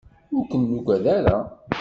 Ur 0.35 0.43
ken-nuggad 0.49 1.05
ara. 1.17 1.37